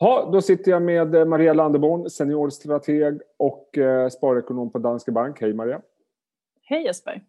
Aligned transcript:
Ha, 0.00 0.30
då 0.30 0.42
sitter 0.42 0.70
jag 0.70 0.82
med 0.82 1.28
Maria 1.28 1.52
Landeborn, 1.52 2.10
seniorstrateg 2.10 3.20
och 3.36 3.78
eh, 3.78 4.08
sparekonom 4.08 4.72
på 4.72 4.78
Danske 4.78 5.12
Bank. 5.12 5.40
Hej 5.40 5.54
Maria! 5.54 5.80
Hej 6.62 6.84
Jesper! 6.84 7.22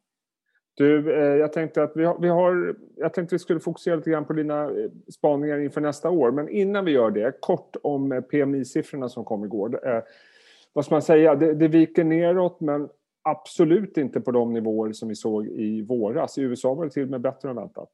Du, 0.74 1.14
eh, 1.14 1.36
jag 1.36 1.54
tänkte 1.54 1.84
att 1.84 1.92
vi 1.96 2.06
har, 2.06 2.20
vi 2.20 2.28
har, 2.28 2.76
jag 2.96 3.14
tänkte 3.14 3.36
vi 3.36 3.40
skulle 3.40 3.60
fokusera 3.60 3.96
lite 3.96 4.10
grann 4.10 4.26
på 4.26 4.34
dina 4.34 4.64
eh, 4.64 4.90
spaningar 5.14 5.60
inför 5.60 5.82
nästa 5.82 6.10
år. 6.10 6.32
Men 6.32 6.50
innan 6.50 6.86
vi 6.86 6.92
gör 6.92 7.12
det, 7.12 7.42
kort 7.42 7.76
om 7.84 8.12
eh, 8.12 8.22
PMI-siffrorna 8.22 9.10
som 9.10 9.26
kom 9.26 9.44
igår. 9.44 9.88
Eh, 9.88 10.04
vad 10.74 10.86
ska 10.86 10.96
man 10.96 11.02
säga? 11.02 11.36
Det, 11.36 11.54
det 11.54 11.68
viker 11.68 12.04
neråt, 12.04 12.62
men 12.62 12.90
absolut 13.22 13.98
inte 13.98 14.22
på 14.22 14.32
de 14.32 14.54
nivåer 14.54 14.92
som 14.92 15.10
vi 15.10 15.16
såg 15.16 15.48
i 15.48 15.82
våras. 15.82 16.38
I 16.38 16.42
USA 16.42 16.74
var 16.74 16.86
det 16.86 16.92
till 16.92 17.04
och 17.04 17.10
med 17.10 17.22
bättre 17.22 17.50
än 17.50 17.56
väntat. 17.56 17.90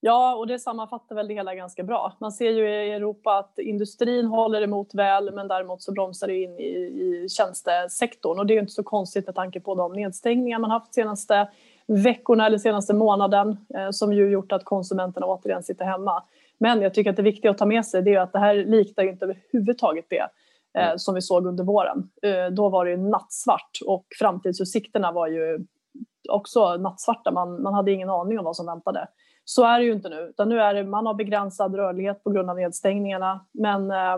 Ja, 0.00 0.34
och 0.34 0.46
det 0.46 0.58
sammanfattar 0.58 1.14
väl 1.14 1.28
det 1.28 1.34
hela 1.34 1.54
ganska 1.54 1.82
bra. 1.82 2.12
Man 2.18 2.32
ser 2.32 2.50
ju 2.50 2.68
i 2.68 2.92
Europa 2.92 3.38
att 3.38 3.58
industrin 3.58 4.26
håller 4.26 4.62
emot 4.62 4.94
väl, 4.94 5.34
men 5.34 5.48
däremot 5.48 5.82
så 5.82 5.92
bromsar 5.92 6.26
det 6.26 6.42
in 6.42 6.58
i, 6.58 6.64
i 6.64 7.28
tjänstesektorn. 7.28 8.38
Och 8.38 8.46
det 8.46 8.52
är 8.52 8.54
ju 8.54 8.60
inte 8.60 8.72
så 8.72 8.82
konstigt 8.82 9.26
med 9.26 9.34
tanke 9.34 9.60
på 9.60 9.74
de 9.74 9.92
nedstängningar 9.92 10.58
man 10.58 10.70
haft 10.70 10.94
senaste 10.94 11.48
veckorna 11.86 12.46
eller 12.46 12.58
senaste 12.58 12.94
månaden 12.94 13.56
eh, 13.74 13.90
som 13.90 14.12
ju 14.12 14.30
gjort 14.30 14.52
att 14.52 14.64
konsumenterna 14.64 15.26
återigen 15.26 15.62
sitter 15.62 15.84
hemma. 15.84 16.22
Men 16.58 16.82
jag 16.82 16.94
tycker 16.94 17.10
att 17.10 17.16
det 17.16 17.22
viktiga 17.22 17.50
att 17.50 17.58
ta 17.58 17.66
med 17.66 17.86
sig 17.86 18.14
är 18.14 18.20
att 18.20 18.32
det 18.32 18.38
här 18.38 18.54
liknar 18.54 19.04
ju 19.04 19.10
inte 19.10 19.24
överhuvudtaget 19.24 20.06
det 20.08 20.28
eh, 20.80 20.96
som 20.96 21.14
vi 21.14 21.22
såg 21.22 21.46
under 21.46 21.64
våren. 21.64 22.10
Eh, 22.22 22.46
då 22.52 22.68
var 22.68 22.84
det 22.84 22.90
ju 22.90 22.96
nattsvart 22.96 23.78
och 23.86 24.06
framtidsutsikterna 24.18 25.12
var 25.12 25.26
ju 25.26 25.66
också 26.28 26.76
nattsvarta. 26.76 27.30
Man, 27.30 27.62
man 27.62 27.74
hade 27.74 27.92
ingen 27.92 28.10
aning 28.10 28.38
om 28.38 28.44
vad 28.44 28.56
som 28.56 28.66
väntade. 28.66 29.08
Så 29.48 29.64
är 29.64 29.78
det 29.78 29.84
ju 29.84 29.92
inte 29.92 30.08
nu, 30.08 30.16
utan 30.16 30.48
nu 30.48 30.60
är 30.60 30.74
det, 30.74 30.84
man 30.84 31.06
har 31.06 31.14
begränsad 31.14 31.74
rörlighet 31.74 32.24
på 32.24 32.30
grund 32.30 32.50
av 32.50 32.56
nedstängningarna. 32.56 33.46
Men 33.52 33.90
eh, 33.90 34.16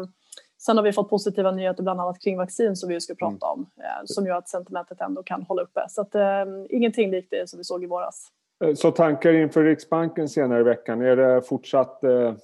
sen 0.59 0.77
har 0.77 0.84
vi 0.84 0.92
fått 0.92 1.10
positiva 1.10 1.50
nyheter 1.50 1.82
bland 1.82 2.00
annat 2.00 2.20
kring 2.20 2.36
vaccin 2.36 2.77
som 2.77 2.89
vi 2.89 3.00
ska 3.00 3.14
prata 3.14 3.47
om, 3.47 3.67
eh, 3.77 4.05
som 4.05 4.27
gör 4.27 4.36
att 4.36 4.48
sentimentet 4.48 5.00
ändå 5.00 5.22
kan 5.22 5.42
hålla 5.42 5.62
uppe. 5.62 5.86
Så 5.89 6.00
att, 6.00 6.14
eh, 6.14 6.44
ingenting 6.70 7.11
likt 7.11 7.30
det 7.30 7.50
som 7.50 7.58
vi 7.58 7.64
såg 7.64 7.84
i 7.84 7.86
våras. 7.86 8.28
Eh, 8.64 8.75
så 8.75 8.91
tankar 8.91 9.33
inför 9.33 9.64
Riksbanken 9.64 10.28
senare 10.28 10.61
i 10.61 10.62
veckan, 10.62 11.02
är 11.02 11.17
det 11.17 11.42
fortsatt 11.42 12.05
eh, 12.05 12.34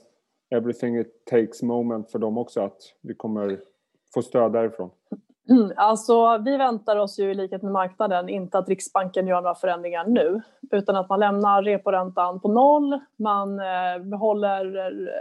everything 0.51 0.99
it 0.99 1.25
takes 1.31 1.63
moment 1.63 2.11
för 2.11 2.19
dem 2.19 2.39
också, 2.39 2.61
att 2.61 2.79
vi 3.03 3.15
kommer 3.15 3.61
få 4.15 4.23
stöd 4.23 4.53
därifrån? 4.53 4.91
Mm, 5.51 5.73
alltså, 5.77 6.39
vi 6.39 6.57
väntar 6.57 6.97
oss 6.97 7.19
ju 7.19 7.31
i 7.31 7.35
likhet 7.35 7.63
med 7.63 7.73
marknaden 7.73 8.29
inte 8.29 8.59
att 8.59 8.69
Riksbanken 8.69 9.27
gör 9.27 9.41
några 9.41 9.55
förändringar 9.55 10.05
nu 10.05 10.43
utan 10.75 10.97
att 10.97 11.09
man 11.09 11.21
lämnar 11.21 11.63
reporäntan 11.63 12.41
på 12.41 12.49
noll, 12.49 13.01
man 13.17 13.61
eh, 13.61 13.99
behåller 14.03 14.65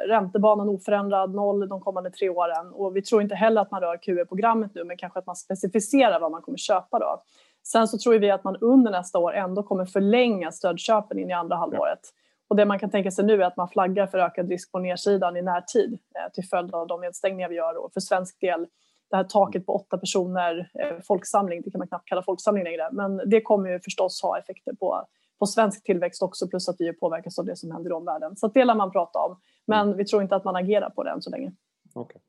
räntebanan 0.07 0.69
oförändrad 0.69 1.35
noll 1.35 1.69
de 1.69 1.81
kommande 1.81 2.09
tre 2.09 2.29
åren 2.29 2.71
och 2.73 2.95
vi 2.95 3.01
tror 3.01 3.21
inte 3.21 3.35
heller 3.35 3.61
att 3.61 3.71
man 3.71 3.81
rör 3.81 3.97
QE-programmet 3.97 4.71
nu 4.75 4.83
men 4.83 4.97
kanske 4.97 5.19
att 5.19 5.25
man 5.25 5.35
specificerar 5.35 6.19
vad 6.19 6.31
man 6.31 6.41
kommer 6.41 6.57
köpa 6.57 6.99
då. 6.99 7.23
Sen 7.63 7.87
så 7.87 7.97
tror 7.97 8.19
vi 8.19 8.31
att 8.31 8.43
man 8.43 8.57
under 8.61 8.91
nästa 8.91 9.19
år 9.19 9.33
ändå 9.33 9.63
kommer 9.63 9.85
förlänga 9.85 10.51
stödköpen 10.51 11.19
in 11.19 11.29
i 11.29 11.33
andra 11.33 11.55
halvåret. 11.55 11.99
Och 12.47 12.55
det 12.55 12.65
man 12.65 12.79
kan 12.79 12.89
tänka 12.89 13.11
sig 13.11 13.25
nu 13.25 13.41
är 13.43 13.47
att 13.47 13.57
man 13.57 13.69
flaggar 13.69 14.07
för 14.07 14.17
ökad 14.17 14.49
risk 14.49 14.71
på 14.71 14.79
nedsidan 14.79 15.37
i 15.37 15.41
närtid 15.41 15.99
eh, 16.15 16.31
till 16.33 16.43
följd 16.43 16.75
av 16.75 16.87
de 16.87 17.01
nedstängningar 17.01 17.49
vi 17.49 17.55
gör 17.55 17.85
och 17.85 17.93
för 17.93 17.99
svensk 17.99 18.39
del 18.39 18.67
det 19.13 19.17
här 19.17 19.23
taket 19.23 19.65
på 19.65 19.75
åtta 19.75 19.97
personer, 19.97 20.69
eh, 20.73 20.99
folksamling, 21.07 21.61
det 21.61 21.71
kan 21.71 21.79
man 21.79 21.87
knappt 21.87 22.07
kalla 22.07 22.23
folksamling 22.23 22.63
längre, 22.63 22.89
men 22.91 23.21
det 23.25 23.41
kommer 23.41 23.69
ju 23.69 23.79
förstås 23.79 24.21
ha 24.21 24.39
effekter 24.39 24.73
på, 24.73 25.05
på 25.39 25.45
svensk 25.45 25.83
tillväxt 25.83 26.23
också, 26.23 26.47
plus 26.47 26.69
att 26.69 26.75
vi 26.79 26.93
påverkas 26.93 27.39
av 27.39 27.45
det 27.45 27.55
som 27.55 27.71
händer 27.71 27.89
i 27.89 27.93
omvärlden. 27.93 28.35
Så 28.35 28.47
det 28.47 28.65
lär 28.65 28.75
man 28.75 28.91
prata 28.91 29.19
om, 29.19 29.39
men 29.67 29.97
vi 29.97 30.05
tror 30.05 30.21
inte 30.21 30.35
att 30.35 30.43
man 30.43 30.55
agerar 30.55 30.89
på 30.89 31.03
det 31.03 31.11
än 31.11 31.21
så 31.21 31.29
länge. 31.29 31.51
Okay. 31.95 32.21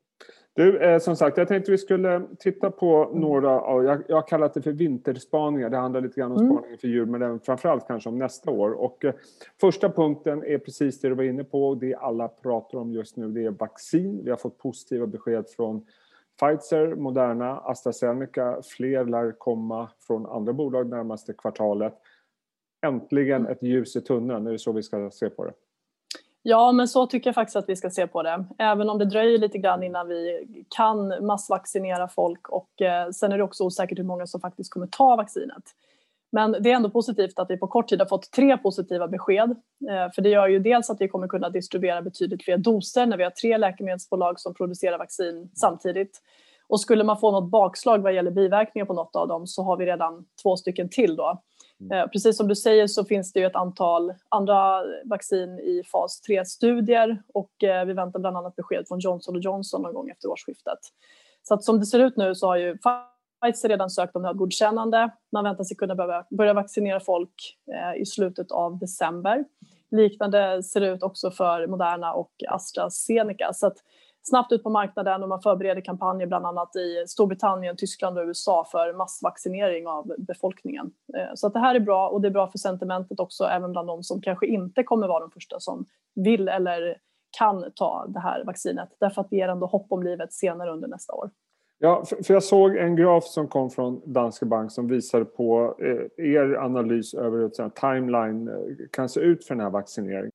Du, 0.55 0.79
eh, 0.79 0.99
som 0.99 1.15
sagt, 1.15 1.37
jag 1.37 1.47
tänkte 1.47 1.71
vi 1.71 1.77
skulle 1.77 2.21
titta 2.39 2.71
på 2.71 3.11
några 3.13 3.61
av, 3.61 3.83
jag, 3.83 4.03
jag 4.07 4.15
har 4.15 4.27
kallat 4.27 4.53
det 4.53 4.61
för 4.61 4.71
vinterspaningar, 4.71 5.69
det 5.69 5.77
handlar 5.77 6.01
lite 6.01 6.19
grann 6.19 6.31
om 6.31 6.37
mm. 6.37 6.51
spaningen 6.51 6.77
för 6.77 6.87
djur, 6.87 7.05
men 7.05 7.21
även 7.21 7.39
framförallt 7.39 7.87
kanske 7.87 8.09
om 8.09 8.17
nästa 8.17 8.51
år. 8.51 8.71
Och 8.71 9.05
eh, 9.05 9.13
första 9.61 9.89
punkten 9.89 10.43
är 10.43 10.57
precis 10.57 11.01
det 11.01 11.09
du 11.09 11.15
var 11.15 11.23
inne 11.23 11.43
på, 11.43 11.67
och 11.67 11.77
det 11.77 11.95
alla 11.95 12.27
pratar 12.27 12.77
om 12.77 12.91
just 12.91 13.17
nu, 13.17 13.27
det 13.27 13.45
är 13.45 13.49
vaccin. 13.49 14.21
Vi 14.23 14.29
har 14.29 14.37
fått 14.37 14.57
positiva 14.57 15.07
besked 15.07 15.49
från 15.49 15.85
Pfizer, 16.39 16.95
Moderna, 16.95 17.57
AstraZeneca, 17.57 18.61
fler 18.63 19.05
lär 19.05 19.31
komma 19.31 19.89
från 20.07 20.25
andra 20.25 20.53
bolag 20.53 20.89
närmaste 20.89 21.33
kvartalet. 21.33 21.93
Äntligen 22.85 23.47
ett 23.47 23.63
ljus 23.63 23.95
i 23.95 24.01
tunneln, 24.01 24.47
är 24.47 24.51
det 24.51 24.59
så 24.59 24.71
vi 24.71 24.83
ska 24.83 25.09
se 25.11 25.29
på 25.29 25.45
det? 25.45 25.53
Ja, 26.47 26.71
men 26.71 26.87
så 26.87 27.07
tycker 27.07 27.27
jag 27.27 27.35
faktiskt 27.35 27.55
att 27.55 27.69
vi 27.69 27.75
ska 27.75 27.89
se 27.89 28.07
på 28.07 28.23
det. 28.23 28.45
Även 28.57 28.89
om 28.89 28.97
det 28.97 29.05
dröjer 29.05 29.37
lite 29.37 29.57
grann 29.57 29.83
innan 29.83 30.07
vi 30.07 30.47
kan 30.75 31.25
massvaccinera 31.25 32.07
folk 32.07 32.49
och 32.49 32.81
eh, 32.81 33.09
sen 33.09 33.31
är 33.31 33.37
det 33.37 33.43
också 33.43 33.63
osäkert 33.63 33.99
hur 33.99 34.03
många 34.03 34.27
som 34.27 34.41
faktiskt 34.41 34.73
kommer 34.73 34.87
ta 34.87 35.15
vaccinet. 35.15 35.63
Men 36.31 36.51
det 36.51 36.71
är 36.71 36.75
ändå 36.75 36.89
positivt 36.89 37.39
att 37.39 37.49
vi 37.49 37.57
på 37.57 37.67
kort 37.67 37.87
tid 37.87 37.99
har 37.99 38.05
fått 38.05 38.31
tre 38.31 38.57
positiva 38.57 39.07
besked. 39.07 39.49
Eh, 39.89 40.11
för 40.15 40.21
det 40.21 40.29
gör 40.29 40.47
ju 40.47 40.59
dels 40.59 40.89
att 40.89 41.01
vi 41.01 41.07
kommer 41.07 41.27
kunna 41.27 41.49
distribuera 41.49 42.01
betydligt 42.01 42.43
fler 42.43 42.57
doser 42.57 43.05
när 43.05 43.17
vi 43.17 43.23
har 43.23 43.31
tre 43.31 43.57
läkemedelsbolag 43.57 44.39
som 44.39 44.53
producerar 44.53 44.97
vaccin 44.97 45.49
samtidigt. 45.53 46.21
Och 46.67 46.81
skulle 46.81 47.03
man 47.03 47.19
få 47.19 47.31
något 47.31 47.51
bakslag 47.51 47.99
vad 47.99 48.13
gäller 48.13 48.31
biverkningar 48.31 48.85
på 48.85 48.93
något 48.93 49.15
av 49.15 49.27
dem 49.27 49.47
så 49.47 49.63
har 49.63 49.77
vi 49.77 49.85
redan 49.85 50.25
två 50.43 50.57
stycken 50.57 50.89
till 50.89 51.15
då. 51.15 51.41
Mm. 51.81 51.97
Eh, 51.97 52.07
precis 52.07 52.37
som 52.37 52.47
du 52.47 52.55
säger 52.55 52.87
så 52.87 53.05
finns 53.05 53.33
det 53.33 53.39
ju 53.39 53.45
ett 53.45 53.55
antal 53.55 54.13
andra 54.29 54.83
vaccin 55.05 55.59
i 55.59 55.83
fas 55.91 56.21
3-studier 56.29 57.21
och 57.33 57.63
eh, 57.63 57.85
vi 57.85 57.93
väntar 57.93 58.19
bland 58.19 58.37
annat 58.37 58.55
besked 58.55 58.87
från 58.87 58.99
Johnson 58.99 59.41
Johnson 59.41 59.81
någon 59.81 59.93
gång 59.93 60.09
efter 60.09 60.29
årsskiftet. 60.29 60.79
Så 61.43 61.53
att 61.53 61.63
som 61.63 61.79
det 61.79 61.85
ser 61.85 61.99
ut 61.99 62.17
nu 62.17 62.35
så 62.35 62.47
har 62.47 62.55
ju 62.55 62.77
Pfizer 62.77 63.69
redan 63.69 63.89
sökt 63.89 64.15
om 64.15 64.21
nödgodkännande. 64.21 65.11
Man 65.31 65.43
väntar 65.43 65.63
sig 65.63 65.77
kunna 65.77 65.95
börja 66.29 66.53
vaccinera 66.53 66.99
folk 66.99 67.57
eh, 67.73 68.01
i 68.01 68.05
slutet 68.05 68.51
av 68.51 68.79
december. 68.79 69.45
Liknande 69.91 70.63
ser 70.63 70.81
det 70.81 70.87
ut 70.87 71.03
också 71.03 71.31
för 71.31 71.67
Moderna 71.67 72.13
och 72.13 72.31
AstraZeneca. 72.49 73.53
Så 73.53 73.67
att 73.67 73.77
snabbt 74.29 74.51
ut 74.51 74.63
på 74.63 74.69
marknaden 74.69 75.23
och 75.23 75.29
man 75.29 75.41
förbereder 75.41 75.81
kampanjer 75.81 76.27
bland 76.27 76.45
annat 76.45 76.75
i 76.75 77.07
Storbritannien, 77.07 77.75
Tyskland 77.77 78.17
och 78.17 78.25
USA 78.25 78.67
för 78.71 78.93
massvaccinering 78.93 79.87
av 79.87 80.11
befolkningen. 80.17 80.91
Eh, 81.17 81.33
så 81.35 81.47
att 81.47 81.53
det 81.53 81.59
här 81.59 81.75
är 81.75 81.79
bra 81.79 82.09
och 82.09 82.21
det 82.21 82.27
är 82.27 82.31
bra 82.31 82.47
för 82.47 82.57
sentimentet 82.57 83.19
också 83.19 83.43
även 83.43 83.71
bland 83.71 83.87
de 83.87 84.03
som 84.03 84.21
kanske 84.21 84.47
inte 84.47 84.83
kommer 84.83 85.07
vara 85.07 85.19
de 85.19 85.31
första 85.31 85.59
som 85.59 85.85
vill 86.15 86.47
eller 86.47 86.97
kan 87.37 87.71
ta 87.75 88.05
det 88.07 88.19
här 88.19 88.43
vaccinet 88.43 88.89
därför 88.99 89.21
att 89.21 89.29
det 89.29 89.35
ger 89.35 89.47
ändå 89.47 89.65
hopp 89.65 89.87
om 89.89 90.03
livet 90.03 90.33
senare 90.33 90.71
under 90.71 90.87
nästa 90.87 91.13
år. 91.13 91.29
Ja, 91.79 92.03
för 92.25 92.33
jag 92.33 92.43
såg 92.43 92.75
en 92.75 92.95
graf 92.95 93.23
som 93.23 93.47
kom 93.47 93.69
från 93.69 94.01
Danske 94.13 94.45
Bank 94.45 94.71
som 94.71 94.87
visade 94.87 95.25
på 95.25 95.75
eh, 95.79 96.25
er 96.25 96.55
analys 96.55 97.13
över 97.13 97.37
hur 97.37 97.69
timeline 97.69 98.47
eh, 98.47 98.87
kan 98.91 99.09
se 99.09 99.19
ut 99.19 99.45
för 99.45 99.55
den 99.55 99.63
här 99.63 99.71
vaccineringen. 99.71 100.31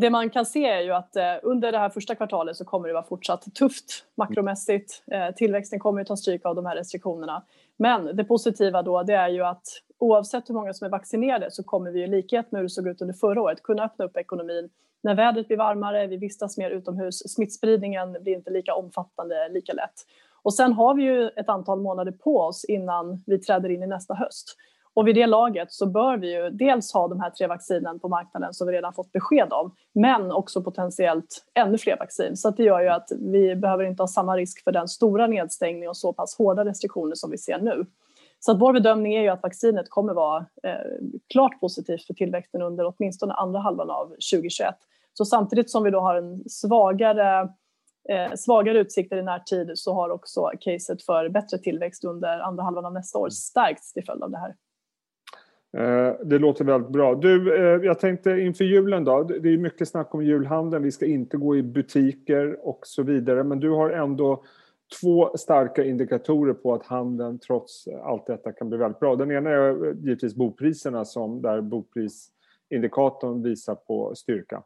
Det 0.00 0.10
man 0.10 0.30
kan 0.30 0.46
se 0.46 0.68
är 0.68 0.80
ju 0.80 0.92
att 0.92 1.16
eh, 1.16 1.34
under 1.42 1.72
det 1.72 1.78
här 1.78 1.90
första 1.90 2.14
kvartalet 2.14 2.56
så 2.56 2.64
kommer 2.64 2.88
det 2.88 2.94
vara 2.94 3.04
fortsatt 3.04 3.54
tufft 3.54 4.04
makromässigt. 4.14 5.02
Eh, 5.12 5.34
tillväxten 5.34 5.78
kommer 5.78 6.00
att 6.00 6.06
ta 6.06 6.16
stryk 6.16 6.44
av 6.44 6.54
de 6.54 6.66
här 6.66 6.76
restriktionerna. 6.76 7.42
Men 7.76 8.16
det 8.16 8.24
positiva 8.24 8.82
då 8.82 9.02
det 9.02 9.14
är 9.14 9.28
ju 9.28 9.42
att 9.44 9.64
oavsett 9.98 10.48
hur 10.48 10.54
många 10.54 10.74
som 10.74 10.84
är 10.84 10.90
vaccinerade 10.90 11.50
så 11.50 11.62
kommer 11.62 11.90
vi 11.90 12.02
i 12.02 12.06
likhet 12.06 12.52
med 12.52 12.58
hur 12.58 12.64
det 12.64 12.70
såg 12.70 12.88
ut 12.88 13.02
under 13.02 13.14
förra 13.14 13.42
året 13.42 13.62
kunna 13.62 13.84
öppna 13.84 14.04
upp 14.04 14.16
ekonomin 14.16 14.70
när 15.00 15.14
vädret 15.14 15.48
blir 15.48 15.56
varmare, 15.56 16.06
vi 16.06 16.16
vistas 16.16 16.58
mer 16.58 16.70
utomhus, 16.70 17.18
smittspridningen 17.18 18.12
blir 18.12 18.34
inte 18.34 18.50
lika 18.50 18.74
omfattande 18.74 19.48
lika 19.48 19.72
lätt. 19.72 20.06
Och 20.42 20.54
sen 20.54 20.72
har 20.72 20.94
vi 20.94 21.02
ju 21.02 21.28
ett 21.28 21.48
antal 21.48 21.80
månader 21.80 22.12
på 22.12 22.40
oss 22.40 22.64
innan 22.64 23.22
vi 23.26 23.38
träder 23.38 23.68
in 23.68 23.82
i 23.82 23.86
nästa 23.86 24.14
höst. 24.14 24.56
Och 24.98 25.08
vid 25.08 25.14
det 25.14 25.26
laget 25.26 25.72
så 25.72 25.86
bör 25.86 26.16
vi 26.16 26.34
ju 26.34 26.50
dels 26.50 26.92
ha 26.92 27.08
de 27.08 27.20
här 27.20 27.30
tre 27.30 27.46
vaccinen 27.46 28.00
på 28.00 28.08
marknaden 28.08 28.54
som 28.54 28.66
vi 28.66 28.72
redan 28.72 28.92
fått 28.92 29.12
besked 29.12 29.52
om, 29.52 29.74
men 29.94 30.32
också 30.32 30.62
potentiellt 30.62 31.44
ännu 31.54 31.78
fler 31.78 31.96
vaccin. 31.98 32.36
Så 32.36 32.50
det 32.50 32.62
gör 32.62 32.80
ju 32.80 32.88
att 32.88 33.08
vi 33.20 33.56
behöver 33.56 33.84
inte 33.84 34.02
ha 34.02 34.08
samma 34.08 34.36
risk 34.36 34.64
för 34.64 34.72
den 34.72 34.88
stora 34.88 35.26
nedstängning 35.26 35.88
och 35.88 35.96
så 35.96 36.12
pass 36.12 36.38
hårda 36.38 36.64
restriktioner 36.64 37.14
som 37.14 37.30
vi 37.30 37.38
ser 37.38 37.58
nu. 37.58 37.86
Så 38.38 38.52
att 38.52 38.60
vår 38.60 38.72
bedömning 38.72 39.14
är 39.14 39.22
ju 39.22 39.28
att 39.28 39.42
vaccinet 39.42 39.90
kommer 39.90 40.14
vara 40.14 40.46
eh, 40.62 40.74
klart 41.32 41.60
positivt 41.60 42.06
för 42.06 42.14
tillväxten 42.14 42.62
under 42.62 42.94
åtminstone 42.94 43.34
andra 43.34 43.60
halvan 43.60 43.90
av 43.90 44.06
2021. 44.06 44.74
Så 45.12 45.24
samtidigt 45.24 45.70
som 45.70 45.84
vi 45.84 45.90
då 45.90 46.00
har 46.00 46.14
en 46.14 46.48
svagare 46.48 47.40
eh, 48.08 48.32
svagare 48.36 48.78
utsikter 48.78 49.16
i 49.16 49.22
närtid 49.22 49.70
så 49.74 49.94
har 49.94 50.10
också 50.10 50.50
caset 50.60 51.02
för 51.02 51.28
bättre 51.28 51.58
tillväxt 51.58 52.04
under 52.04 52.38
andra 52.38 52.62
halvan 52.62 52.86
av 52.86 52.92
nästa 52.92 53.18
år 53.18 53.30
stärkts 53.30 53.92
till 53.92 54.04
följd 54.04 54.22
av 54.22 54.30
det 54.30 54.38
här. 54.38 54.54
Eh, 55.76 56.12
det 56.24 56.38
låter 56.38 56.64
väldigt 56.64 56.92
bra. 56.92 57.14
Du, 57.14 57.56
eh, 57.56 57.84
jag 57.84 57.98
tänkte 57.98 58.30
inför 58.30 58.64
julen 58.64 59.04
då. 59.04 59.22
Det 59.22 59.48
är 59.48 59.58
mycket 59.58 59.88
snack 59.88 60.14
om 60.14 60.24
julhandeln. 60.24 60.84
Vi 60.84 60.92
ska 60.92 61.06
inte 61.06 61.36
gå 61.36 61.56
i 61.56 61.62
butiker 61.62 62.68
och 62.68 62.80
så 62.82 63.02
vidare. 63.02 63.44
Men 63.44 63.60
du 63.60 63.70
har 63.70 63.90
ändå 63.90 64.44
två 65.00 65.36
starka 65.36 65.84
indikatorer 65.84 66.54
på 66.54 66.74
att 66.74 66.82
handeln 66.82 67.38
trots 67.38 67.88
allt 68.02 68.26
detta 68.26 68.52
kan 68.52 68.68
bli 68.68 68.78
väldigt 68.78 69.00
bra. 69.00 69.16
Den 69.16 69.30
ena 69.30 69.50
är 69.50 69.86
eh, 69.86 69.94
givetvis 69.96 70.34
bopriserna 70.34 71.04
som 71.04 71.42
där 71.42 71.60
boprisindikatorn 71.60 73.42
visar 73.42 73.74
på 73.74 74.14
styrka. 74.14 74.62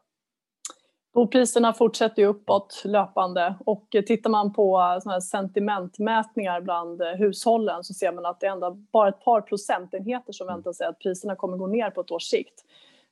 Bopriserna 1.13 1.73
fortsätter 1.73 2.21
ju 2.21 2.27
uppåt 2.27 2.81
löpande 2.85 3.55
och 3.65 3.95
eh, 3.95 4.01
tittar 4.01 4.29
man 4.29 4.53
på 4.53 4.79
eh, 4.79 4.99
såna 4.99 5.21
sentimentmätningar 5.21 6.61
bland 6.61 7.01
eh, 7.01 7.07
hushållen 7.07 7.83
så 7.83 7.93
ser 7.93 8.11
man 8.11 8.25
att 8.25 8.39
det 8.39 8.47
är 8.47 8.51
ändå 8.51 8.71
bara 8.71 9.09
ett 9.09 9.19
par 9.19 9.41
procentenheter 9.41 10.33
som 10.33 10.47
väntar 10.47 10.73
sig 10.73 10.87
att 10.87 10.99
priserna 10.99 11.35
kommer 11.35 11.57
gå 11.57 11.67
ner 11.67 11.89
på 11.89 12.01
ett 12.01 12.11
års 12.11 12.23
sikt. 12.23 12.53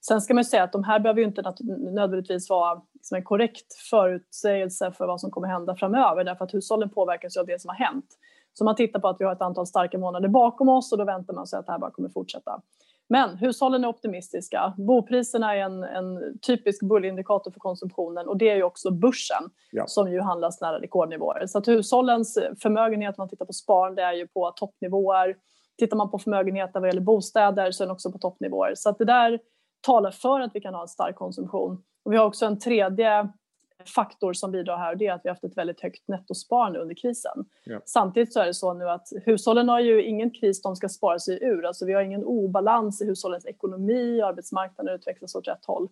Sen 0.06 0.22
ska 0.22 0.34
man 0.34 0.46
säga 0.46 0.64
att 0.64 0.72
de 0.72 0.84
här 0.84 1.00
behöver 1.00 1.20
ju 1.20 1.28
inte 1.28 1.54
nödvändigtvis 1.78 2.50
vara 2.50 2.82
liksom 2.94 3.16
en 3.16 3.24
korrekt 3.24 3.74
förutsägelse 3.90 4.92
för 4.92 5.08
vad 5.08 5.22
som 5.22 5.32
kommer 5.32 5.48
hända 5.48 5.76
framöver 5.76 6.24
därför 6.24 6.46
att 6.46 6.54
hushållen 6.54 6.90
påverkas 6.90 7.38
av 7.38 7.46
det 7.46 7.62
som 7.62 7.70
har 7.70 7.76
hänt. 7.76 8.06
Så 8.54 8.64
man 8.64 8.76
tittar 8.76 9.00
på 9.00 9.08
att 9.08 9.16
vi 9.20 9.26
har 9.26 9.32
ett 9.32 9.42
antal 9.42 9.68
starka 9.68 9.98
månader 9.98 10.28
bakom 10.28 10.70
oss 10.70 10.92
och 10.92 10.98
då 10.98 11.04
väntar 11.04 11.34
man 11.34 11.48
sig 11.48 11.60
att 11.60 11.66
det 11.66 11.72
här 11.72 11.80
bara 11.80 11.92
kommer 11.92 12.10
fortsätta. 12.10 12.62
Men 13.12 13.38
hushållen 13.38 13.84
är 13.84 13.88
optimistiska. 13.88 14.74
Bopriserna 14.78 15.56
är 15.56 15.60
en, 15.60 15.84
en 15.84 16.40
typisk 16.40 16.82
bullindikator 16.82 17.52
för 17.52 17.60
konsumtionen 17.60 18.28
och 18.28 18.38
det 18.38 18.50
är 18.50 18.56
ju 18.56 18.64
också 18.64 18.92
börsen 18.92 19.44
ja. 19.72 19.88
som 19.88 20.12
ju 20.12 20.22
handlas 20.22 20.62
nära 20.62 20.82
rekordnivåer. 20.82 21.48
Så 21.48 21.58
att 21.58 21.68
hushållens 21.68 22.40
förmögenhet, 22.62 23.10
om 23.18 23.22
man 23.22 23.30
tittar 23.30 23.46
på 23.46 23.54
sparande, 23.54 24.04
är 24.04 24.14
ju 24.14 24.28
på 24.28 24.52
toppnivåer. 24.52 25.36
Tittar 25.78 25.98
man 25.98 26.12
på 26.12 26.20
förmögenheter 26.20 26.80
vad 26.80 26.90
gäller 26.90 27.02
bostäder 27.02 27.72
så 27.72 27.84
är 27.84 27.88
den 27.88 27.94
också 27.94 28.12
på 28.12 28.18
toppnivåer. 28.18 28.74
Så 28.76 28.90
att 28.90 28.98
det 28.98 29.06
där 29.06 29.40
talar 29.82 30.12
för 30.12 30.40
att 30.40 30.52
vi 30.54 30.62
kan 30.62 30.74
ha 30.74 30.82
en 30.82 30.88
stark 30.88 31.16
konsumtion. 31.16 31.84
Och 32.06 32.14
vi 32.14 32.18
har 32.18 32.26
också 32.26 32.46
en 32.46 32.60
tredje 32.60 33.30
faktor 33.90 34.34
som 34.34 34.52
bidrar 34.52 34.78
här 34.78 34.92
och 34.92 34.98
det 34.98 35.08
är 35.08 35.14
att 35.14 35.22
vi 35.24 35.30
har 35.30 35.36
haft 35.36 35.44
ett 35.44 35.58
väldigt 35.58 35.82
högt 35.82 36.08
nettosparande 36.08 36.80
under 36.80 36.96
krisen. 36.96 37.46
Ja. 37.64 37.80
Samtidigt 37.86 38.34
så 38.34 38.40
är 38.40 38.46
det 38.46 38.54
så 38.54 38.74
nu 38.74 38.90
att 38.90 39.08
hushållen 39.26 39.70
har 39.70 39.80
ju 39.80 40.04
ingen 40.04 40.32
kris 40.32 40.62
de 40.62 40.76
ska 40.76 40.90
spara 40.90 41.20
sig 41.20 41.44
ur. 41.44 41.66
Alltså 41.66 41.86
vi 41.86 41.94
har 41.94 42.02
ingen 42.02 42.26
obalans 42.26 43.02
i 43.02 43.06
hushållens 43.06 43.46
ekonomi, 43.46 44.22
arbetsmarknaden 44.22 44.96
utvecklas 44.96 45.36
åt 45.36 45.48
rätt 45.48 45.66
håll. 45.66 45.88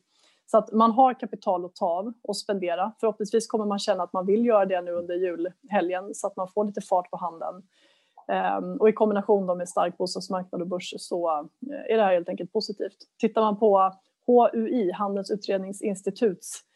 Så 0.51 0.57
att 0.57 0.71
man 0.71 0.91
har 0.91 1.13
kapital 1.13 1.65
att 1.65 1.75
ta 1.75 1.85
av 1.85 2.13
och 2.23 2.37
spendera. 2.37 2.91
Förhoppningsvis 2.99 3.47
kommer 3.47 3.65
man 3.65 3.79
känna 3.79 4.03
att 4.03 4.13
man 4.13 4.25
vill 4.25 4.45
göra 4.45 4.65
det 4.65 4.81
nu 4.81 4.91
under 4.91 5.15
julhelgen 5.15 6.15
så 6.15 6.27
att 6.27 6.35
man 6.35 6.47
får 6.47 6.65
lite 6.65 6.81
fart 6.81 7.11
på 7.11 7.17
handeln. 7.17 7.63
Um, 8.59 8.77
och 8.77 8.89
i 8.89 8.93
kombination 8.93 9.57
med 9.57 9.69
stark 9.69 9.97
bostadsmarknad 9.97 10.61
och 10.61 10.67
börs 10.67 10.93
så 10.97 11.39
uh, 11.39 11.45
är 11.89 11.97
det 11.97 12.03
här 12.03 12.13
helt 12.13 12.29
enkelt 12.29 12.53
positivt. 12.53 12.97
Tittar 13.19 13.41
man 13.41 13.59
på 13.59 13.93
HUI, 14.27 14.91
Handelns 14.91 15.31
utredningsinstituts 15.31 16.55
eh, 16.55 16.68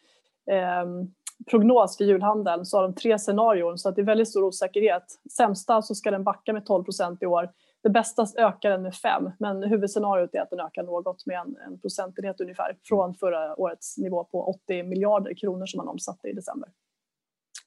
Ehm, 0.52 1.14
prognos 1.52 1.98
för 1.98 2.04
julhandeln 2.04 2.66
så 2.66 2.78
har 2.78 2.84
de 2.84 2.96
tre 2.96 3.20
scenarion 3.20 3.78
så 3.78 3.90
att 3.90 3.96
det 3.96 4.02
är 4.02 4.06
väldigt 4.06 4.30
stor 4.30 4.44
osäkerhet. 4.44 5.04
Sämsta 5.38 5.82
så 5.82 5.96
ska 5.96 6.12
den 6.12 6.24
backa 6.24 6.54
med 6.54 6.66
12 6.66 6.84
procent 6.84 7.24
i 7.24 7.26
år. 7.26 7.52
Det 7.84 7.90
bästa 7.90 8.26
ökar 8.38 8.70
den 8.70 8.82
med 8.82 8.96
5 8.96 9.32
men 9.40 9.64
huvudscenariot 9.64 10.36
är 10.36 10.42
att 10.42 10.50
den 10.50 10.60
ökar 10.60 10.84
något 10.84 11.26
med 11.26 11.40
en, 11.40 11.58
en 11.68 11.80
procentenhet 11.80 12.42
ungefär 12.42 12.78
från 12.84 13.16
förra 13.16 13.60
årets 13.60 13.98
nivå 13.98 14.24
på 14.24 14.44
80 14.44 14.84
miljarder 14.84 15.34
kronor 15.34 15.66
som 15.66 15.78
man 15.78 15.88
omsatte 15.88 16.28
i 16.28 16.34
december. 16.34 16.70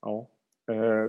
Ja, 0.02 0.26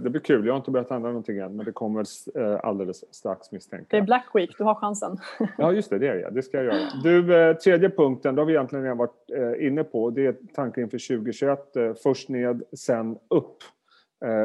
det 0.01 0.09
blir 0.09 0.19
kul. 0.19 0.45
Jag 0.45 0.54
har 0.54 0.57
inte 0.57 0.71
börjat 0.71 0.89
handla 0.89 1.09
någonting 1.09 1.38
än 1.38 1.56
men 1.56 1.65
det 1.65 1.71
kommer 1.71 2.06
eh, 2.36 2.59
alldeles 2.63 3.15
strax 3.15 3.51
misstänker 3.51 3.88
Det 3.89 3.98
är 3.98 4.06
Black 4.06 4.25
Week, 4.33 4.56
du 4.57 4.63
har 4.63 4.75
chansen. 4.75 5.18
Ja 5.57 5.71
just 5.71 5.89
det, 5.89 6.00
det 6.00 6.07
är 6.07 6.15
det. 6.15 6.30
Det 6.30 6.44
ska 6.44 6.57
jag 6.57 6.65
göra. 6.65 6.89
Du, 7.04 7.38
eh, 7.38 7.56
tredje 7.56 7.89
punkten, 7.89 8.36
då 8.36 8.42
har 8.42 8.45
vi 8.45 8.54
egentligen 8.54 8.83
redan 8.83 8.98
varit 8.98 9.30
inne 9.59 9.83
på. 9.83 10.09
Det 10.09 10.25
är 10.25 10.36
tanken 10.54 10.83
inför 10.83 11.07
2021. 11.18 11.59
Först 12.04 12.30
ned, 12.30 12.63
sen 12.74 13.18
upp. 13.30 13.57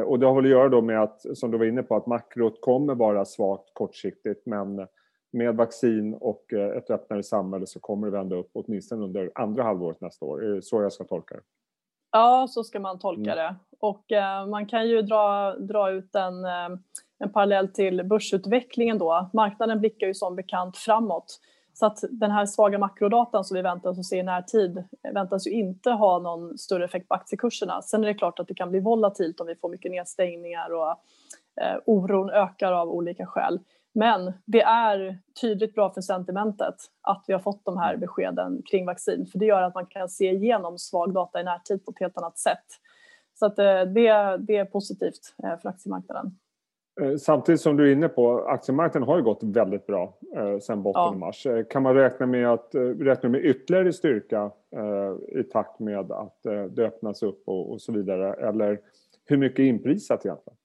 Och 0.05 0.19
det 0.19 0.25
har 0.25 0.35
väl 0.35 0.45
att 0.45 0.51
göra 0.51 0.69
då 0.69 0.81
med 0.81 1.01
att, 1.01 1.37
som 1.37 1.51
du 1.51 1.57
var 1.57 1.65
inne 1.65 1.83
på, 1.83 1.95
att 1.95 2.07
makrot 2.07 2.61
kommer 2.61 2.95
vara 2.95 3.25
svagt 3.25 3.73
kortsiktigt 3.73 4.45
men 4.45 4.87
med 5.31 5.55
vaccin 5.55 6.13
och 6.13 6.53
ett 6.53 6.89
öppnare 6.89 7.23
samhälle 7.23 7.65
så 7.65 7.79
kommer 7.79 8.07
det 8.07 8.11
vända 8.11 8.35
upp 8.35 8.49
åtminstone 8.53 9.03
under 9.03 9.31
andra 9.35 9.63
halvåret 9.63 10.01
nästa 10.01 10.25
år. 10.25 10.59
Så 10.61 10.81
jag 10.81 10.93
ska 10.93 11.03
tolka 11.03 11.35
det? 11.35 11.41
Ja, 12.13 12.47
så 12.49 12.63
ska 12.63 12.79
man 12.79 12.99
tolka 12.99 13.31
mm. 13.31 13.35
det. 13.35 13.55
Och 13.79 14.11
eh, 14.11 14.47
man 14.47 14.65
kan 14.65 14.87
ju 14.87 15.01
dra, 15.01 15.55
dra 15.55 15.91
ut 15.91 16.15
en, 16.15 16.45
eh, 16.45 16.69
en 17.19 17.31
parallell 17.33 17.67
till 17.67 18.03
börsutvecklingen 18.03 18.97
då. 18.97 19.29
Marknaden 19.33 19.79
blickar 19.79 20.07
ju 20.07 20.13
som 20.13 20.35
bekant 20.35 20.77
framåt. 20.77 21.39
Så 21.73 21.85
att 21.85 21.97
den 22.09 22.31
här 22.31 22.45
svaga 22.45 22.79
makrodatan 22.79 23.43
som 23.43 23.55
vi 23.55 23.61
väntar 23.61 23.89
oss 23.89 23.99
att 23.99 24.05
se 24.05 24.17
i 24.17 24.23
närtid 24.23 24.83
väntas 25.13 25.47
ju 25.47 25.51
inte 25.51 25.91
ha 25.91 26.19
någon 26.19 26.57
större 26.57 26.85
effekt 26.85 27.07
på 27.07 27.15
aktiekurserna. 27.15 27.81
Sen 27.81 28.03
är 28.03 28.07
det 28.07 28.13
klart 28.13 28.39
att 28.39 28.47
det 28.47 28.53
kan 28.53 28.69
bli 28.71 28.79
volatilt 28.79 29.39
om 29.39 29.47
vi 29.47 29.55
får 29.55 29.69
mycket 29.69 29.91
nedstängningar 29.91 30.73
och 30.73 30.89
eh, 31.61 31.77
oron 31.85 32.29
ökar 32.29 32.71
av 32.71 32.89
olika 32.89 33.25
skäl. 33.25 33.59
Men 33.93 34.33
det 34.45 34.61
är 34.61 35.17
tydligt 35.41 35.75
bra 35.75 35.93
för 35.93 36.01
sentimentet 36.01 36.75
att 37.01 37.25
vi 37.27 37.33
har 37.33 37.39
fått 37.39 37.65
de 37.65 37.77
här 37.77 37.97
beskeden 37.97 38.61
kring 38.71 38.85
vaccin 38.85 39.25
för 39.25 39.39
det 39.39 39.45
gör 39.45 39.61
att 39.61 39.75
man 39.75 39.85
kan 39.85 40.09
se 40.09 40.31
igenom 40.31 40.77
svag 40.77 41.13
data 41.13 41.41
i 41.41 41.43
närtid 41.43 41.85
på 41.85 41.91
ett 41.91 41.99
helt 41.99 42.17
annat 42.17 42.37
sätt. 42.37 42.65
Så 43.33 43.45
att 43.45 43.59
eh, 43.59 43.65
det, 43.65 44.37
det 44.37 44.57
är 44.57 44.65
positivt 44.65 45.35
eh, 45.43 45.59
för 45.61 45.69
aktiemarknaden. 45.69 46.37
Eh, 47.01 47.15
samtidigt 47.15 47.61
som 47.61 47.77
du 47.77 47.89
är 47.89 47.93
inne 47.93 48.07
på, 48.07 48.39
aktiemarknaden 48.39 49.07
har 49.07 49.17
ju 49.17 49.23
gått 49.23 49.43
väldigt 49.43 49.87
bra 49.87 50.17
eh, 50.35 50.59
sedan 50.59 50.83
botten 50.83 51.01
ja. 51.01 51.13
i 51.15 51.17
mars. 51.17 51.47
Kan 51.69 51.83
man 51.83 51.95
räkna 51.95 52.25
med, 52.25 52.49
att, 52.49 52.69
räkna 52.99 53.29
med 53.29 53.45
ytterligare 53.45 53.93
styrka 53.93 54.51
eh, 54.75 55.39
i 55.39 55.43
takt 55.43 55.79
med 55.79 56.11
att 56.11 56.45
eh, 56.45 56.63
det 56.63 56.85
öppnas 56.85 57.23
upp 57.23 57.43
och, 57.45 57.71
och, 57.71 57.81
så 57.81 57.91
vidare? 57.91 58.33
Eller 58.33 58.79
hur 59.25 59.37
mycket 59.37 59.59
är 59.59 59.63
inprisat 59.63 60.25
egentligen? 60.25 60.57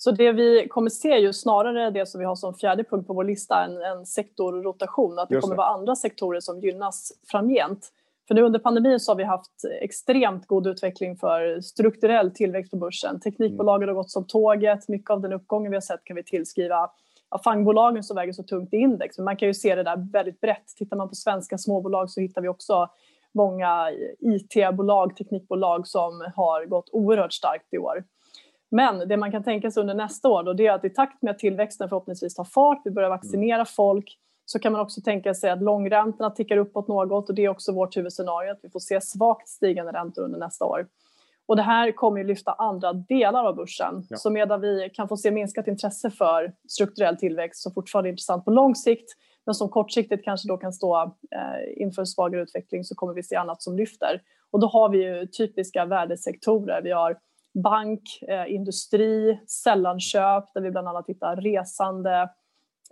Så 0.00 0.10
det 0.10 0.32
vi 0.32 0.68
kommer 0.68 0.90
se 0.90 1.10
är 1.10 1.18
ju 1.18 1.32
snarare 1.32 1.90
det 1.90 2.06
som 2.06 2.18
vi 2.18 2.24
har 2.24 2.36
som 2.36 2.54
fjärde 2.54 2.84
punkt 2.84 3.06
på 3.06 3.12
vår 3.12 3.24
lista, 3.24 3.64
en, 3.64 3.82
en 3.82 4.06
sektorrotation. 4.06 5.18
Att 5.18 5.28
det 5.28 5.40
kommer 5.40 5.56
vara 5.56 5.66
andra 5.66 5.96
sektorer 5.96 6.40
som 6.40 6.60
gynnas 6.60 7.12
framgent. 7.30 7.92
För 8.28 8.34
nu 8.34 8.42
under 8.42 8.58
pandemin 8.58 9.00
så 9.00 9.12
har 9.12 9.16
vi 9.16 9.24
haft 9.24 9.64
extremt 9.80 10.46
god 10.46 10.66
utveckling 10.66 11.16
för 11.16 11.60
strukturell 11.60 12.30
tillväxt 12.30 12.70
på 12.70 12.76
börsen. 12.76 13.20
Teknikbolagen 13.20 13.88
har 13.88 13.94
gått 13.94 14.10
som 14.10 14.26
tåget. 14.26 14.88
Mycket 14.88 15.10
av 15.10 15.20
den 15.20 15.32
uppgången 15.32 15.70
vi 15.70 15.76
har 15.76 15.80
sett 15.80 16.04
kan 16.04 16.16
vi 16.16 16.24
tillskriva 16.24 16.90
ja, 17.30 17.40
fangbolagen 17.44 18.02
som 18.02 18.16
väger 18.16 18.32
så 18.32 18.42
tungt 18.42 18.74
i 18.74 18.76
index. 18.76 19.18
Men 19.18 19.24
man 19.24 19.36
kan 19.36 19.48
ju 19.48 19.54
se 19.54 19.74
det 19.74 19.82
där 19.82 20.12
väldigt 20.12 20.40
brett. 20.40 20.66
Tittar 20.76 20.96
man 20.96 21.08
på 21.08 21.14
svenska 21.14 21.58
småbolag 21.58 22.10
så 22.10 22.20
hittar 22.20 22.42
vi 22.42 22.48
också 22.48 22.88
många 23.34 23.90
IT-bolag, 24.18 25.16
teknikbolag 25.16 25.86
som 25.86 26.32
har 26.36 26.66
gått 26.66 26.88
oerhört 26.92 27.32
starkt 27.32 27.74
i 27.74 27.78
år. 27.78 28.04
Men 28.70 29.08
det 29.08 29.16
man 29.16 29.30
kan 29.30 29.44
tänka 29.44 29.70
sig 29.70 29.80
under 29.80 29.94
nästa 29.94 30.28
år 30.28 30.42
då, 30.42 30.52
det 30.52 30.66
är 30.66 30.72
att 30.72 30.84
i 30.84 30.90
takt 30.90 31.22
med 31.22 31.30
att 31.30 31.38
tillväxten 31.38 31.88
förhoppningsvis 31.88 32.34
tar 32.34 32.44
fart, 32.44 32.82
vi 32.84 32.90
börjar 32.90 33.08
vaccinera 33.08 33.64
folk, 33.64 34.18
så 34.44 34.58
kan 34.58 34.72
man 34.72 34.80
också 34.80 35.00
tänka 35.00 35.34
sig 35.34 35.50
att 35.50 35.62
långräntorna 35.62 36.30
tickar 36.30 36.56
uppåt 36.56 36.88
något 36.88 37.28
och 37.28 37.34
det 37.34 37.44
är 37.44 37.48
också 37.48 37.72
vårt 37.72 37.96
huvudscenario 37.96 38.52
att 38.52 38.60
vi 38.62 38.70
får 38.70 38.80
se 38.80 39.00
svagt 39.00 39.48
stigande 39.48 39.92
räntor 39.92 40.22
under 40.22 40.38
nästa 40.38 40.64
år. 40.64 40.86
Och 41.46 41.56
det 41.56 41.62
här 41.62 41.92
kommer 41.92 42.18
ju 42.18 42.26
lyfta 42.26 42.52
andra 42.52 42.92
delar 42.92 43.44
av 43.44 43.56
börsen. 43.56 44.06
Ja. 44.08 44.16
Så 44.16 44.30
medan 44.30 44.60
vi 44.60 44.90
kan 44.94 45.08
få 45.08 45.16
se 45.16 45.30
minskat 45.30 45.68
intresse 45.68 46.10
för 46.10 46.52
strukturell 46.68 47.16
tillväxt 47.16 47.62
som 47.62 47.72
fortfarande 47.72 48.08
är 48.08 48.10
intressant 48.10 48.44
på 48.44 48.50
lång 48.50 48.74
sikt 48.74 49.10
men 49.46 49.54
som 49.54 49.68
kortsiktigt 49.68 50.24
kanske 50.24 50.48
då 50.48 50.56
kan 50.56 50.72
stå 50.72 51.02
eh, 51.02 51.82
inför 51.82 52.04
svagare 52.04 52.42
utveckling 52.42 52.84
så 52.84 52.94
kommer 52.94 53.14
vi 53.14 53.22
se 53.22 53.36
annat 53.36 53.62
som 53.62 53.76
lyfter. 53.76 54.22
Och 54.50 54.60
då 54.60 54.66
har 54.66 54.88
vi 54.88 55.04
ju 55.04 55.26
typiska 55.26 55.84
värdesektorer. 55.84 56.82
Vi 56.82 56.90
har 56.90 57.18
bank, 57.54 58.02
eh, 58.28 58.54
industri, 58.54 59.40
sällanköp 59.46 60.44
där 60.54 60.60
vi 60.60 60.70
bland 60.70 60.88
annat 60.88 61.08
hittar 61.08 61.36
resande, 61.36 62.30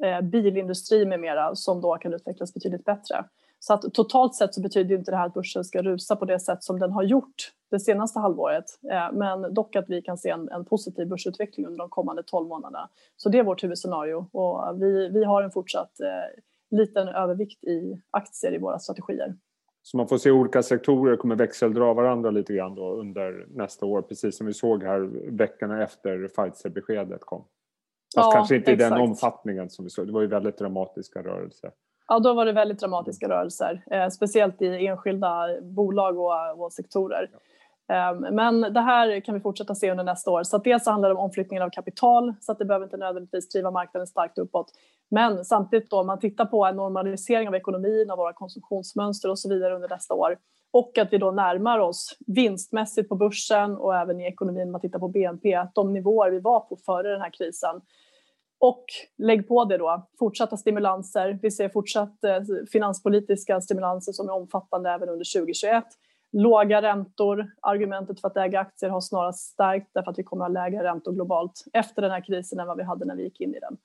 eh, 0.03 0.21
bilindustri 0.21 1.07
med 1.07 1.21
mera 1.21 1.55
som 1.55 1.81
då 1.81 1.97
kan 1.97 2.15
utvecklas 2.15 2.55
betydligt 2.55 2.85
bättre. 2.85 3.25
Så 3.59 3.75
att 3.75 3.95
totalt 3.95 4.35
sett 4.35 4.55
så 4.55 4.63
betyder 4.63 4.95
inte 4.95 5.11
det 5.11 5.17
här 5.17 5.27
att 5.27 5.35
börsen 5.35 5.65
ska 5.65 5.83
rusa 5.83 6.17
på 6.17 6.25
det 6.25 6.41
sätt 6.41 6.65
som 6.65 6.79
den 6.79 6.93
har 6.93 7.03
gjort 7.03 7.53
det 7.71 7.81
senaste 7.81 8.19
halvåret. 8.19 8.65
Eh, 8.91 9.13
men 9.13 9.55
dock 9.55 9.77
att 9.77 9.85
vi 9.89 10.03
kan 10.03 10.19
se 10.19 10.31
en, 10.31 10.49
en, 10.49 10.65
positiv 10.65 11.09
börsutveckling 11.09 11.67
under 11.67 11.79
de 11.79 11.89
kommande 11.89 12.23
12 12.23 12.49
månaderna. 12.49 12.89
Så 13.17 13.29
det 13.29 13.39
är 13.39 13.45
vårt 13.45 13.65
huvudscenario 13.65 14.27
och 14.33 14.83
vi, 14.83 15.09
vi 15.09 15.25
har 15.25 15.43
en 15.43 15.51
fortsatt 15.51 16.01
eh, 16.01 16.43
liten 16.71 17.09
övervikt 17.09 17.65
i 17.65 18.01
aktier 18.11 18.55
i 18.55 18.59
våra 18.59 18.79
strategier. 18.79 19.37
Så 19.87 19.97
man 19.97 20.09
får 20.09 20.19
se 20.19 20.31
olika 20.31 20.63
sektorer 20.63 21.17
kommer 21.17 21.37
växeldra 21.37 21.95
varandra 21.95 22.31
lite 22.31 22.55
grann 22.55 22.75
då 22.75 22.93
under 22.93 23.47
nästa 23.49 23.87
år, 23.87 24.03
precis 24.03 24.37
som 24.37 24.47
vi 24.47 24.53
såg 24.53 24.83
här 24.83 24.99
veckorna 25.31 25.83
efter 25.83 26.29
Pfizer-beskedet 26.29 27.21
kom. 27.21 27.45
Fast 28.15 28.27
ja, 28.27 28.33
kanske 28.33 28.57
inte 28.57 28.73
exakt. 28.73 28.93
i 28.93 28.95
den 28.95 29.09
omfattningen 29.09 29.71
som 29.71 29.85
vi 29.85 29.91
såg. 29.91 30.07
Det 30.07 30.13
var 30.13 30.21
ju 30.21 30.27
väldigt 30.27 30.59
dramatiska 30.59 31.23
rörelser. 31.23 31.71
Ja, 32.09 32.19
då 32.19 32.35
var 32.35 32.47
det 32.47 32.53
väldigt 32.53 32.81
dramatiska 32.81 33.29
rörelser, 33.29 33.85
eh, 33.91 34.09
speciellt 34.09 34.63
i 34.63 34.87
enskilda 34.87 35.61
bolag 35.63 36.19
och, 36.19 36.65
och 36.65 36.73
sektorer. 36.73 37.31
Ja. 37.33 37.39
Ehm, 37.89 38.19
men 38.19 38.61
det 38.61 38.81
här 38.81 39.21
kan 39.21 39.35
vi 39.35 39.41
fortsätta 39.41 39.75
se 39.75 39.91
under 39.91 40.05
nästa 40.05 40.31
år. 40.31 40.43
Så 40.43 40.59
dels 40.59 40.87
handlar 40.87 41.09
det 41.09 41.15
om 41.15 41.21
omflyttningen 41.21 41.63
av 41.63 41.71
kapital 41.71 42.35
så 42.41 42.53
att 42.53 42.59
det 42.59 42.65
behöver 42.65 42.87
inte 42.87 42.97
nödvändigtvis 42.97 43.49
driva 43.49 43.71
marknaden 43.71 44.07
starkt 44.07 44.39
uppåt. 44.39 44.73
Men 45.11 45.45
samtidigt 45.45 45.91
då 45.91 46.01
om 46.01 46.07
man 46.07 46.19
tittar 46.19 46.45
på 46.45 46.65
en 46.65 46.77
normalisering 46.77 47.49
av 47.49 47.55
ekonomin, 47.55 48.11
av 48.11 48.19
våra 48.19 48.33
konsumtionsmönster 48.33 49.31
och 49.31 49.39
så 49.39 49.49
vidare 49.49 49.75
under 49.75 49.89
nästa 49.89 50.15
år 50.15 50.37
och 50.71 50.99
att 50.99 51.13
vi 51.13 51.19
då 51.19 51.31
närmar 51.31 51.79
oss 51.79 52.17
vinstmässigt 52.27 53.09
på 53.09 53.17
börsen 53.17 53.77
och 53.77 53.97
även 53.97 54.21
i 54.21 54.27
ekonomin 54.27 54.63
om 54.63 54.73
man 54.73 54.81
tittar 54.81 54.99
på 54.99 55.09
BNP, 55.09 55.67
de 55.75 55.93
nivåer 55.93 56.31
vi 56.31 56.41
var 56.41 56.61
på 56.61 56.77
före 56.77 57.13
den 57.13 57.21
här 57.21 57.31
krisen. 57.31 57.81
Och 58.59 58.85
lägg 59.19 59.49
på 59.49 59.65
det 59.65 59.79
då 59.79 60.09
fortsatta 60.19 60.57
stimulanser. 60.57 61.39
Vi 61.43 61.51
ser 61.51 61.69
fortsatt 61.69 62.25
eh, 62.25 62.41
finanspolitiska 62.73 63.61
stimulanser 63.61 64.13
som 64.13 64.29
är 64.29 64.33
omfattande 64.33 64.91
även 64.91 65.09
under 65.09 65.41
2021 65.41 65.85
låga 66.37 66.83
räntor. 66.83 67.51
Argumentet 67.63 68.21
för 68.21 68.29
att 68.29 68.37
äga 68.37 68.61
aktier 68.61 68.91
har 68.91 69.01
snarast 69.01 69.53
stärkt 69.53 69.91
därför 69.93 70.11
att 70.11 70.19
vi 70.19 70.23
kommer 70.23 70.45
att 70.45 70.51
ha 70.51 70.65
lägre 70.65 70.85
räntor 70.85 71.13
globalt 71.13 71.65
efter 71.73 72.03
den 72.03 72.11
här 72.11 72.25
krisen 72.25 72.61
än 72.61 72.67
vad 72.67 72.77
vi 72.77 72.83
hade 72.83 73.05
när 73.05 73.17
vi 73.17 73.23
gick 73.23 73.41
in 73.41 73.55
i 73.55 73.61
den. 73.61 73.77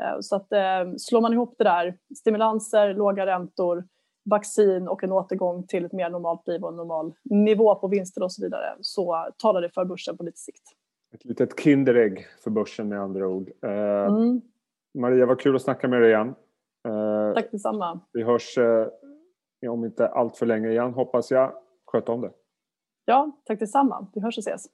Eh, 0.00 0.20
så 0.20 0.36
att 0.36 0.52
eh, 0.52 0.94
slår 0.98 1.20
man 1.20 1.32
ihop 1.32 1.54
det 1.58 1.64
där, 1.64 1.98
stimulanser, 2.16 2.94
låga 2.94 3.26
räntor, 3.26 3.84
vaccin 4.24 4.88
och 4.88 5.04
en 5.04 5.12
återgång 5.12 5.66
till 5.66 5.84
ett 5.84 5.92
mer 5.92 6.10
normalt 6.10 6.48
liv 6.48 6.62
och 6.62 6.68
en 6.68 6.76
normal 6.76 7.14
nivå 7.24 7.74
på 7.74 7.88
vinster 7.88 8.22
och 8.22 8.32
så 8.32 8.42
vidare 8.42 8.76
så 8.80 9.28
talar 9.36 9.60
det 9.60 9.70
för 9.70 9.84
börsen 9.84 10.16
på 10.16 10.22
lite 10.22 10.38
sikt. 10.38 10.62
Ett 11.14 11.24
litet 11.24 11.60
Kinderägg 11.60 12.26
för 12.44 12.50
börsen 12.50 12.88
med 12.88 13.00
andra 13.00 13.28
ord. 13.28 13.50
Eh, 13.64 14.06
mm. 14.06 14.40
Maria, 14.98 15.26
vad 15.26 15.40
kul 15.40 15.56
att 15.56 15.62
snacka 15.62 15.88
med 15.88 16.02
dig 16.02 16.10
igen. 16.10 16.34
Tack 17.34 17.50
detsamma. 17.50 18.00
Vi 18.12 18.22
hörs 18.22 18.58
om 19.68 19.84
inte 19.84 20.08
allt 20.08 20.36
för 20.36 20.46
länge 20.46 20.70
igen 20.70 20.94
hoppas 20.94 21.30
jag. 21.30 21.52
Sköt 21.92 22.08
om 22.08 22.20
det. 22.20 22.32
Ja, 23.04 23.40
tack 23.44 23.58
detsamma. 23.58 24.06
Vi 24.14 24.20
hörs 24.20 24.38
och 24.38 24.46
ses. 24.46 24.66